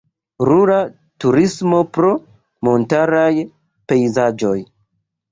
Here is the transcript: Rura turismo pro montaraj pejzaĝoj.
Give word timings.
Rura 0.47 0.75
turismo 1.25 1.81
pro 1.97 2.13
montaraj 2.67 3.35
pejzaĝoj. 3.93 4.55